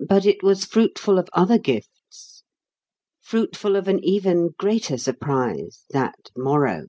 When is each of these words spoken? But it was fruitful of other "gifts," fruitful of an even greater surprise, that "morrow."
But 0.00 0.24
it 0.24 0.42
was 0.42 0.64
fruitful 0.64 1.18
of 1.18 1.28
other 1.34 1.58
"gifts," 1.58 2.42
fruitful 3.20 3.76
of 3.76 3.86
an 3.86 4.02
even 4.02 4.54
greater 4.58 4.96
surprise, 4.96 5.84
that 5.90 6.30
"morrow." 6.34 6.86